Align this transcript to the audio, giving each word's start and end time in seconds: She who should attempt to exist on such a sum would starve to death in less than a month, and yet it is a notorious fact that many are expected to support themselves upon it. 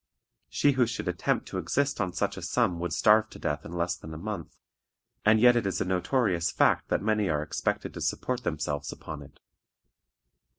She 0.49 0.71
who 0.71 0.87
should 0.87 1.07
attempt 1.07 1.47
to 1.49 1.59
exist 1.59 2.01
on 2.01 2.11
such 2.11 2.35
a 2.35 2.41
sum 2.41 2.79
would 2.79 2.91
starve 2.91 3.29
to 3.29 3.37
death 3.37 3.63
in 3.63 3.73
less 3.73 3.95
than 3.95 4.15
a 4.15 4.17
month, 4.17 4.57
and 5.23 5.39
yet 5.39 5.55
it 5.55 5.67
is 5.67 5.79
a 5.79 5.85
notorious 5.85 6.49
fact 6.49 6.87
that 6.87 7.03
many 7.03 7.29
are 7.29 7.43
expected 7.43 7.93
to 7.93 8.01
support 8.01 8.43
themselves 8.43 8.91
upon 8.91 9.21
it. 9.21 9.39